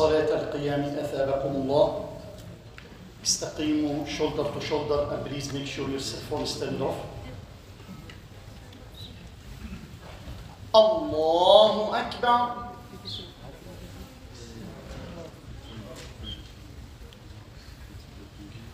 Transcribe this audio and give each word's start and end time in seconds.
صلاة 0.00 0.32
القيام 0.32 0.82
أثابكم 0.96 1.52
الله. 1.60 2.08
استقيموا 3.24 4.06
shoulder 4.08 4.48
to 4.48 4.60
shoulder 4.64 5.12
and 5.12 5.20
please 5.28 5.52
make 5.52 5.66
sure 5.66 5.84
your 5.90 6.00
phone 6.00 6.40
is 6.40 6.56
turned 6.56 6.80
off 6.80 6.96
الله 10.74 12.00
أكبر. 12.00 12.40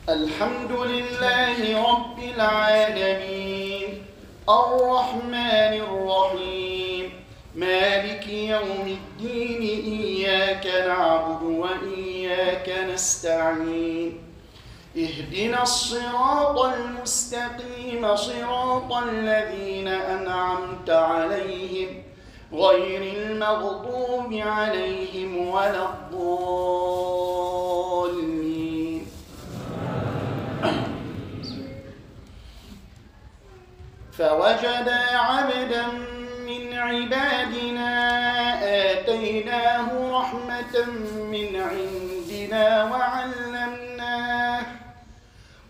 الحمد 0.09 0.71
لله 0.71 1.59
رب 1.91 2.19
العالمين. 2.19 4.07
الرحمن 4.49 5.73
الرحيم. 5.83 6.66
مالك 7.57 8.29
يوم 8.29 8.99
الدين 8.99 9.61
إياك 9.85 10.67
نعبد 10.67 11.43
وإياك 11.43 12.69
نستعين. 12.93 14.23
اهدنا 14.97 15.63
الصراط 15.63 16.59
المستقيم 16.59 18.17
صراط 18.17 18.93
الذين 18.93 19.89
أنعمت 19.89 20.91
عليهم 20.91 22.03
غير 22.53 23.03
المغضوب 23.17 24.33
عليهم 24.33 25.49
ولا 25.49 25.89
الضالين. 25.89 26.37
فوجدا 34.13 35.01
عبدا 35.17 35.87
عبادنا 36.79 37.93
آتيناه 38.93 39.89
رحمة 40.19 40.85
من 41.33 41.57
عندنا 41.57 42.85
وعلمناه 42.85 44.63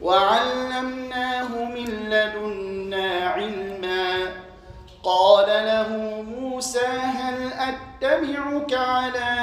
وعلمناه 0.01 1.65
من 1.65 1.89
لدنا 2.11 3.29
علما. 3.29 4.33
قال 5.03 5.47
له 5.47 5.89
موسى 6.23 6.87
هل 6.87 7.53
أتبعك 7.53 8.75
على 8.75 9.35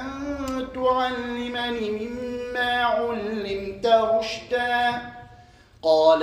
أن 0.00 0.66
تعلمني 0.74 1.90
مما 1.90 2.82
علمت 2.84 3.86
رشدا؟ 3.86 5.02
قال 5.82 6.22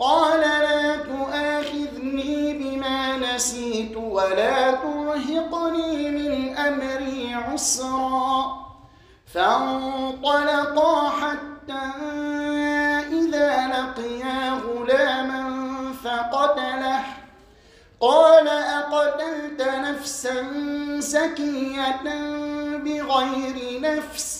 قال 0.00 0.40
لا 0.40 0.96
تؤاخذني 0.96 2.54
بما 2.58 3.16
نسيت 3.16 3.96
ولا 3.96 4.72
ترهقني 4.72 6.10
من 6.10 6.56
أمري 6.56 7.34
عسرا. 7.34 8.56
فانطلقا 9.34 11.08
حتى 11.08 11.84
إذا 13.12 13.66
لقيا 13.66 14.50
غلاما 14.50 15.42
فقتله. 16.04 17.04
قال 18.00 18.48
أقتلت 18.48 19.62
نفسا 19.62 20.46
زكية 20.98 22.00
بغير 22.76 23.80
نفس؟ 23.80 24.39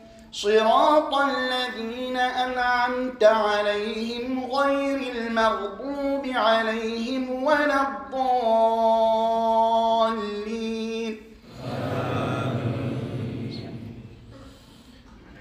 صراط 0.31 1.13
الذين 1.15 2.17
أنعمت 2.17 3.23
عليهم 3.23 4.51
غير 4.51 5.13
المغضوب 5.15 6.25
عليهم 6.25 7.43
ولا 7.43 7.81
الضالين. 7.81 8.31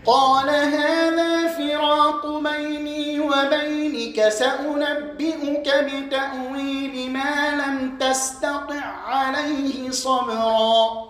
قال 0.06 0.48
هذا 0.50 1.48
فراق 1.48 2.26
بيني 2.26 3.20
وبينك 3.20 4.28
سأنبئك 4.28 5.68
بتأويل 5.68 7.10
ما 7.10 7.50
لم 7.50 7.98
تستطع 7.98 8.84
عليه 9.06 9.90
صبرا. 9.90 11.09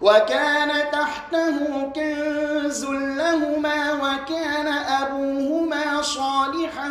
وكان 0.00 0.90
تحته 0.92 1.82
كنز 1.94 2.84
لهما 2.84 3.92
وكان 3.92 4.68
أبوهما 4.68 6.02
صالحا 6.02 6.90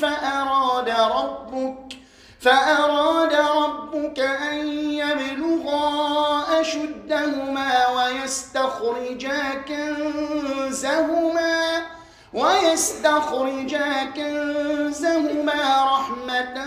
فأراد 0.00 0.88
ربك 0.90 1.96
فأراد 2.40 3.32
ربك 3.34 4.18
أن 4.20 4.66
يبلغا 4.92 6.44
أشدهما 6.60 7.88
ويستخرجا 7.88 9.54
كنزهما 9.68 11.54
ويستخرجا 12.34 14.04
كنزهما 14.04 15.84
رحمة 15.84 16.64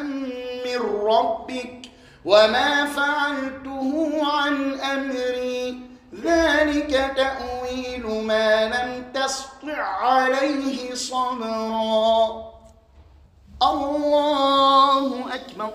من 0.65 0.79
ربك 1.03 1.86
وما 2.27 2.85
فعلته 2.85 3.91
عن 4.31 4.79
أمري 4.79 5.79
ذلك 6.23 6.91
تأويل 7.15 8.05
ما 8.27 8.65
لم 8.65 9.11
تسطع 9.13 9.81
عليه 9.81 10.95
صبرا. 10.95 12.53
الله 13.63 15.35
أكبر. 15.35 15.73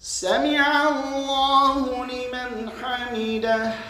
سمع 0.00 0.88
الله 0.88 2.06
لمن 2.06 2.70
حمده. 2.80 3.89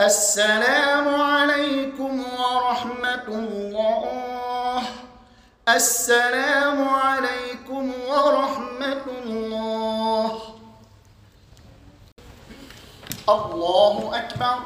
السلام 0.00 1.08
عليكم 1.20 2.24
ورحمة 2.24 3.28
الله. 3.28 4.82
السلام 5.68 6.88
عليكم 6.88 7.84
ورحمة 8.08 9.04
الله. 9.24 10.32
الله 13.28 13.96
أكبر. 14.16 14.58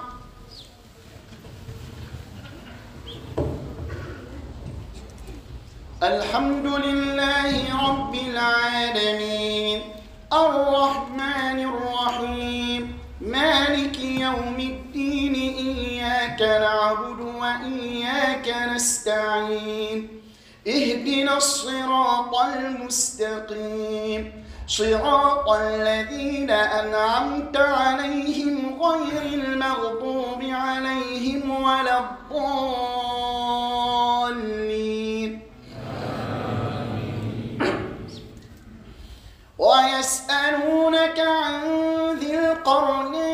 الحمد 6.03 6.67
لله 6.67 7.53
رب 7.88 8.14
العالمين. 8.14 9.79
الرحمن 10.33 11.59
الرحيم. 11.59 12.83
مالك 13.21 13.99
يوم 13.99 14.55
الدين 14.55 14.74
إياك 16.35 16.61
نعبد 16.61 17.21
وإياك 17.21 18.49
نستعين 18.75 20.21
اهدنا 20.67 21.37
الصراط 21.37 22.35
المستقيم. 22.57 24.45
صراط 24.67 25.49
الذين 25.49 26.50
أنعمت 26.50 27.57
عليهم 27.57 28.83
غير 28.83 29.23
المغضوب 29.23 30.43
عليهم 30.43 31.50
ولا 31.62 31.99
الضالين. 32.00 33.11
ويسألونك 39.59 41.19
عن 41.19 41.55
ذي 42.19 42.38
القرنين 42.38 43.34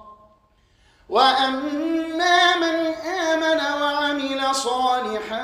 وأما 1.11 2.55
من 2.55 2.93
آمن 3.31 3.81
وعمل 3.81 4.55
صالحا 4.55 5.43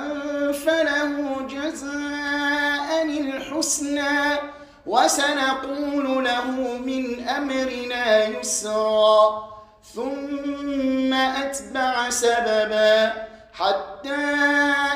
فله 0.66 1.42
جزاء 1.50 3.04
الحسنى 3.04 4.40
وسنقول 4.86 6.24
له 6.24 6.52
من 6.86 7.28
أمرنا 7.28 8.28
يسرا. 8.28 9.48
ثم 9.96 11.14
أتبع 11.14 12.10
سببا 12.10 13.14
حتى 13.54 14.16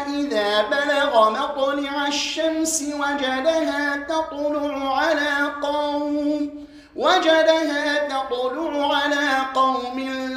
إذا 0.07 0.61
بلغ 0.61 1.29
مطلع 1.29 2.07
الشمس 2.07 2.83
وجدها 2.83 3.95
تطلع 4.09 4.97
على 4.97 5.51
قوم 5.61 6.49
وجدها 6.95 8.07
تطلع 8.07 8.97
على 8.97 9.29
قوم 9.55 10.20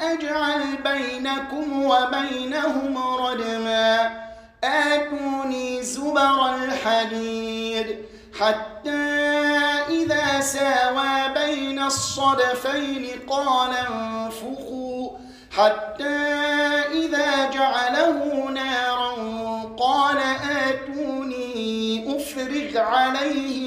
أجعل 0.00 0.62
بينكم 0.84 1.82
وبينهم 1.86 2.98
ردما 2.98 4.10
آتوني 4.64 5.82
زبر 5.82 6.54
الحديد 6.54 7.98
حتى 8.40 8.90
إذا 9.88 10.40
ساوى 10.40 11.34
بين 11.34 11.82
الصدفين 11.82 13.06
قال 13.28 13.70
انفخوا 13.76 15.10
حتى 15.50 16.16
إذا 16.92 17.50
جعله 17.50 18.50
نارا 18.50 19.12
قال 19.78 20.18
آتوني 20.68 22.16
أفرغ 22.16 22.78
عليه 22.78 23.63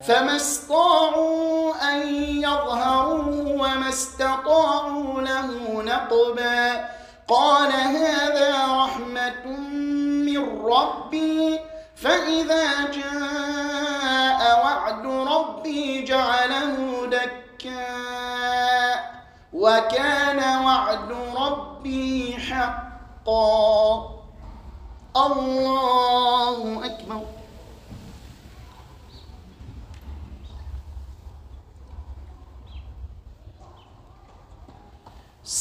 فما 0.00 0.36
استطاعوا 0.36 1.74
أن 1.92 2.14
يظهروا 2.24 3.52
وما 3.52 3.88
استطاعوا 3.88 5.20
له 5.20 5.82
نقبا. 5.82 6.88
قال 7.28 7.72
هذا 7.72 8.66
رحمة 8.84 9.46
من 10.26 10.64
ربي 10.64 11.60
فإذا 11.96 12.90
جاء 12.90 14.64
وعد 14.64 15.06
ربي 15.06 16.04
جعله 16.04 17.06
دكا. 17.06 18.02
وكان 19.52 20.64
وعد 20.64 21.12
ربي 21.36 22.36
حقا. 22.36 24.10
الله 25.16 26.86
أكبر. 26.86 27.31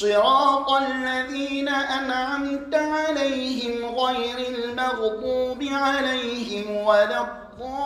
صراط 0.00 0.70
الذين 0.70 1.68
أنعمت 1.68 2.74
عليهم 2.74 3.84
غير 3.84 4.38
المغضوب 4.54 5.62
عليهم 5.62 6.76
ولا 6.76 7.20
الضالين. 7.20 7.82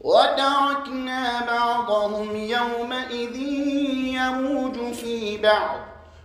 وتركنا 0.00 1.46
بعضهم 1.46 2.36
يومئذ 2.36 3.36
يموج 4.16 4.92
في 4.92 5.38
بعض. 5.38 5.80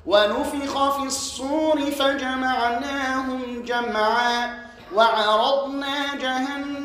ونفخ 0.05 0.98
في 0.98 1.03
الصور 1.07 1.81
فجمعناهم 1.91 3.63
جمعا. 3.65 4.65
وعرضنا 4.95 6.15
جهنم 6.15 6.85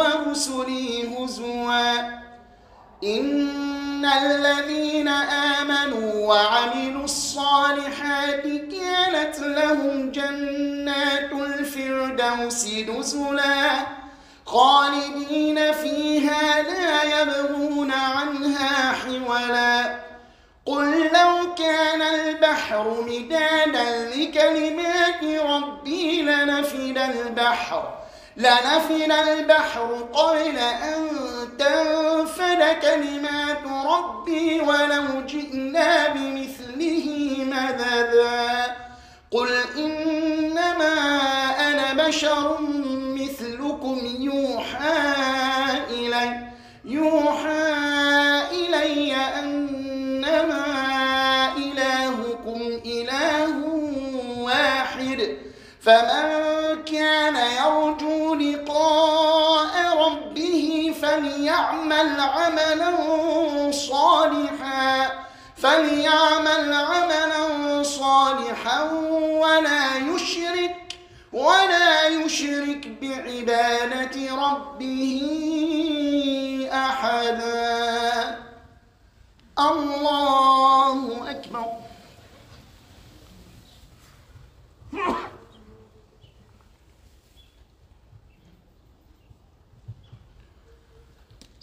ورسلي 0.00 1.16
هزوا. 1.16 2.20
إن 3.04 4.04
الذين 4.04 5.08
آمنوا 5.08 6.26
وعملوا 6.26 7.04
الصالحات 7.04 8.42
كانت 8.42 9.38
لهم 9.38 10.12
جنات 10.12 11.32
الفردوس 11.32 12.66
نزلا. 12.66 13.86
خالدين 14.46 15.72
فيها 15.72 16.62
لا 16.62 17.22
يبغون 17.22 17.90
عنها 17.90 18.92
حولا. 18.92 20.00
قل 20.66 21.02
لو 21.02 21.54
كان 21.54 22.02
البحر 22.02 23.04
مدادا 23.06 24.10
لكلمات 24.16 25.24
ربي 25.44 26.22
لنفد 26.22 26.98
البحر. 26.98 27.99
لنفد 28.36 29.12
البحر 29.28 30.08
قبل 30.12 30.58
أن 30.58 31.08
تنفد 31.58 32.62
كلمات 32.82 33.64
ربي 33.86 34.60
ولو 34.60 35.20
جئنا 35.26 36.08
بمثله 36.08 37.36
مددا. 37.38 38.76
قل 39.30 39.48
إنما 39.76 40.94
أنا 41.70 42.08
بشر 42.08 42.58
مثلكم 42.90 43.98
يوحى 44.20 45.02
إلي 45.90 46.50
يوحى 46.84 47.72
إلي 48.52 49.16
أنما 49.16 50.64
إلهكم 51.56 52.60
إله 52.86 53.54
واحد. 54.38 55.36
فمن 55.80 56.30
كان 56.84 57.36
فليعمل 61.50 62.20
عملا 62.20 62.90
صالحا 63.70 65.10
فليعمل 65.56 66.72
عملا 66.72 67.82
صالحا 67.82 68.82
ولا 69.42 69.96
يشرك 69.96 70.76
ولا 71.32 72.06
يشرك 72.08 72.88
بعبادة 73.02 74.34
ربه 74.34 75.22
أحدا 76.72 78.38
الله 79.58 81.30
أكبر 81.30 81.64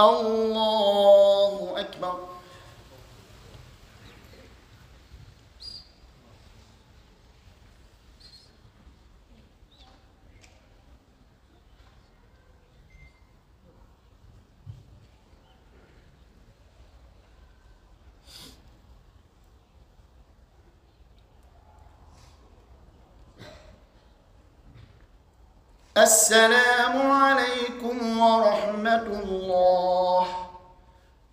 الله 0.00 1.74
أكبر. 1.76 2.30
السلام 25.96 27.10
عليكم 27.80 28.20
ورحمة 28.20 29.06
الله. 29.24 30.26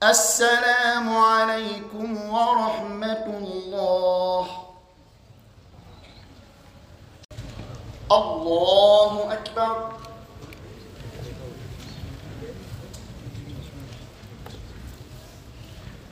السلام 0.04 1.18
عليكم 1.18 2.10
ورحمة 2.32 3.26
الله. 3.28 4.48
الله 8.12 9.34
أكبر. 9.34 9.92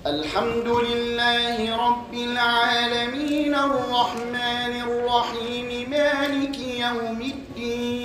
الحمد 0.05 0.67
لله 0.67 1.55
رب 1.87 2.13
العالمين. 2.13 3.55
الرحمن 3.55 4.73
الرحيم. 4.83 5.89
مالك 5.89 6.59
يوم 6.59 7.21
الدين. 7.21 8.04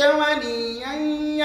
وليا 0.00 0.92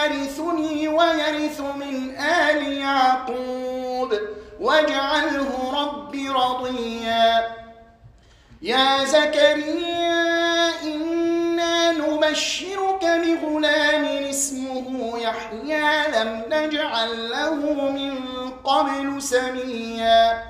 يرثني 0.04 0.88
ويرث 0.88 1.62
من 1.62 2.16
آل 2.18 2.72
يعقوب. 2.72 4.14
واجعله 4.60 5.72
رب 5.74 6.16
رضيا. 6.16 7.56
يا 8.62 9.06
زكريا 9.06 10.70
إنا 10.84 11.92
نبشرك 11.92 13.02
بغلام 13.02 14.06
اسمه 14.06 15.20
يحيى. 15.20 16.08
لم 16.08 16.44
نجعل 16.50 17.30
له 17.30 17.56
من 17.90 18.20
قبل 18.64 19.22
سميا. 19.22 20.44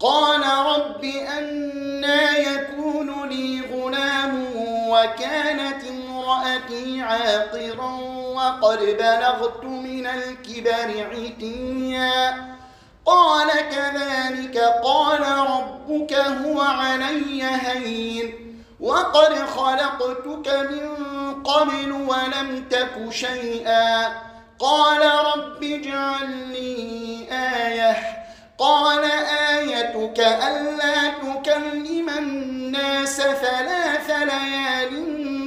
قال 0.00 0.40
رب 0.40 1.04
أنا 1.38 2.36
يكون 2.36 3.28
لي 3.28 3.60
غلام 3.72 4.46
وكانت 4.88 5.82
امرأتي 6.30 7.02
عاقرا 7.02 7.92
وقد 8.34 8.78
بلغت 8.78 9.64
من 9.64 10.06
الكبر 10.06 11.08
عتيا. 11.12 12.44
قال 13.06 13.48
كذلك 13.48 14.58
قال 14.84 15.20
ربك 15.20 16.14
هو 16.14 16.60
علي 16.60 17.42
هين. 17.42 18.34
وقد 18.80 19.34
خلقتك 19.34 20.48
من 20.70 20.96
قبل 21.42 21.92
ولم 21.92 22.64
تك 22.70 23.12
شيئا. 23.12 24.08
قال 24.58 25.00
رب 25.00 25.62
اجعل 25.62 26.30
لي 26.48 27.26
آية. 27.30 27.96
قال 28.58 29.04
آيتك 29.50 30.20
ألا 30.20 31.08
تكلم 31.08 32.08
الناس 32.18 33.16
ثلاث 33.16 34.10
ليال 34.10 35.19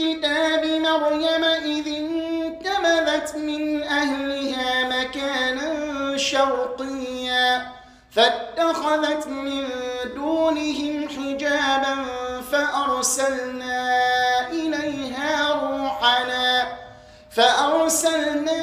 الكتاب 0.00 0.64
مريم 0.64 1.44
إذ 1.44 1.86
انتبذت 1.88 3.36
من 3.36 3.82
أهلها 3.82 4.84
مكانا 4.88 6.16
شرقيا 6.16 7.66
فاتخذت 8.10 9.26
من 9.26 9.68
دونهم 10.14 11.08
حجابا 11.08 12.04
فأرسلنا 12.52 13.98
إليها 14.48 15.52
روحنا 15.52 16.66
فأرسلنا 17.30 18.62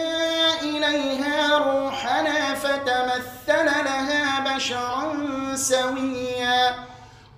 إليها 0.62 1.58
روحنا 1.58 2.54
فتمثل 2.54 3.66
لها 3.66 4.56
بشرا 4.56 5.14
سويا. 5.56 6.76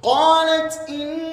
قالت 0.04 0.44
أعوذ 0.90 1.33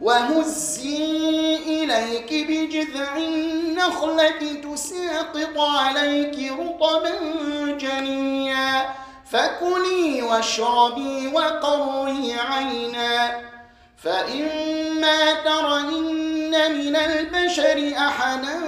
وهزي 0.00 1.56
إليك 1.56 2.30
بجذع 2.48 3.16
النخلة 3.16 4.52
تساقط 4.64 5.58
عليك 5.58 6.52
رطبا 6.52 7.14
جنيا. 7.78 8.94
فكلي 9.30 10.22
واشربي 10.22 11.26
وقري 11.26 12.34
عينا. 12.50 13.40
فإما 13.96 15.34
ترين 15.44 16.50
من 16.78 16.96
البشر 16.96 17.92
أحدا 17.96 18.60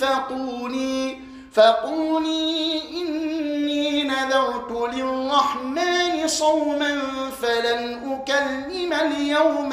فقولي 0.00 1.18
فقولي 1.52 2.82
إني 2.90 4.02
نذرت 4.02 4.94
للرحمن 4.94 6.28
صوما 6.28 7.00
فلن 7.42 8.12
أكلم 8.12 8.92
اليوم 8.92 9.72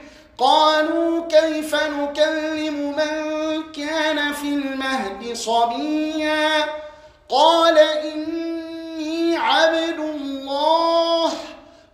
قالوا 0.41 1.27
كيف 1.27 1.75
نكلم 1.75 2.95
من 2.97 3.63
كان 3.71 4.33
في 4.33 4.47
المهد 4.47 5.33
صبيا؟ 5.33 6.65
قال 7.29 7.77
إني 7.77 9.37
عبد 9.37 9.99
الله. 9.99 11.31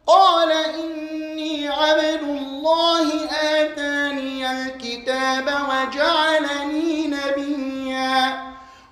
قال 0.08 0.52
إني 0.52 1.70
عبد 1.70 2.24
الله. 2.24 3.26
آتاني 3.42 4.52
الكتاب 4.52 5.46
وجعلني 5.70 7.08
نبيا. 7.08 8.44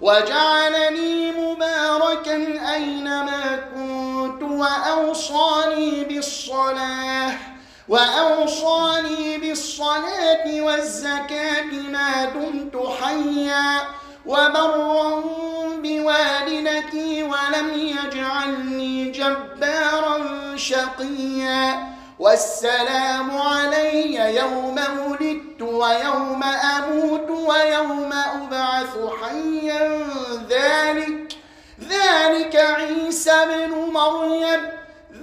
وجعلني 0.02 1.32
مباركا 1.32 2.36
أينما 2.74 3.60
كنت 3.76 4.44
وأوصاني 4.44 6.04
بالصلاة 6.04 7.56
وأوصاني 7.88 9.35
بالصلاة 9.76 10.62
والزكاة 10.62 11.72
ما 11.92 12.26
دمت 12.26 12.88
حيا 13.02 13.82
وبرا 14.26 15.24
بوالدتي 15.84 17.24
ولم 17.24 17.70
يجعلني 17.76 19.12
جبارا 19.12 20.18
شقيا 20.56 21.88
والسلام 22.20 23.38
علي 23.38 24.36
يوم 24.36 24.76
ولدت 25.08 25.62
ويوم 25.62 26.44
أموت 26.44 27.30
ويوم 27.30 28.14
أبعث 28.14 28.94
حيا 29.22 30.08
ذلك 30.50 31.34
ذلك 31.90 32.56
عيسى 32.56 33.46
بن 33.46 33.92
مريم 33.94 34.85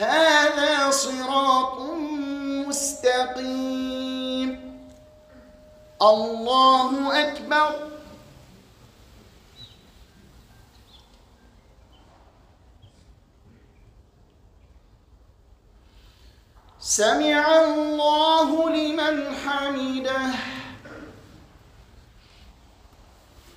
هذا 0.00 0.90
صراط 0.90 1.78
مستقيم. 2.68 4.50
الله 6.02 7.20
أكبر. 7.28 7.90
سمع 16.80 17.44
الله 17.64 18.70
لمن 18.70 19.34
حمده. 19.36 20.32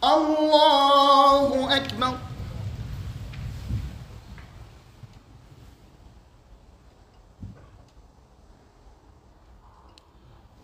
الله 0.04 1.76
أكبر. 1.78 2.23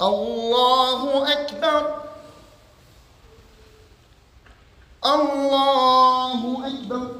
الله 0.02 1.32
أكبر. 1.32 2.00
الله 5.06 6.68
أكبر 6.68 7.20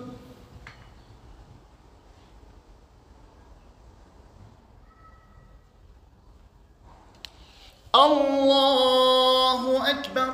الله 7.96 9.90
أكبر 9.90 10.34